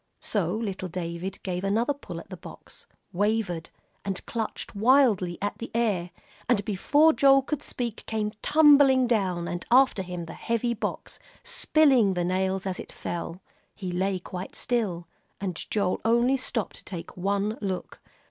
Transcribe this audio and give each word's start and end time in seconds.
So 0.23 0.55
little 0.55 0.89
David 0.89 1.37
gave 1.43 1.63
another 1.63 1.93
pull 1.93 2.19
at 2.19 2.31
the 2.31 2.35
box, 2.35 2.87
wavered, 3.13 3.69
and 4.03 4.25
clutched 4.25 4.73
wildly 4.73 5.37
at 5.43 5.59
the 5.59 5.69
air, 5.75 6.09
and 6.49 6.65
before 6.65 7.13
Joel 7.13 7.43
could 7.43 7.61
speak, 7.61 8.07
came 8.07 8.31
tumbling 8.41 9.05
down, 9.05 9.47
and 9.47 9.63
after 9.69 10.01
him, 10.01 10.25
the 10.25 10.33
heavy 10.33 10.73
box, 10.73 11.19
spilling 11.43 12.15
the 12.15 12.25
nails 12.25 12.65
as 12.65 12.79
it 12.79 12.91
fell. 12.91 13.43
He 13.75 13.91
lay 13.91 14.17
quite 14.17 14.55
still, 14.55 15.07
and 15.39 15.55
Joel 15.69 16.01
only 16.03 16.35
stopped 16.35 16.77
to 16.77 16.83
take 16.83 17.15
one 17.15 17.59
look. 17.61 18.01